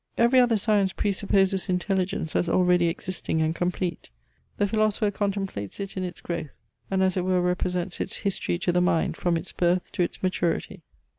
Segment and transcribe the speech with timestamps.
[0.17, 4.09] Every other science presupposes intelligence as already existing and complete:
[4.57, 6.49] the philosopher contemplates it in its growth,
[6.89, 10.23] and as it were represents its history to the mind from its birth to its
[10.23, 10.81] maturity.